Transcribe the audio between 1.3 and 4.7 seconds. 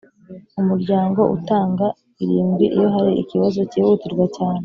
utanga irindwi iyo hari ikibazo cyihutirwa cyane.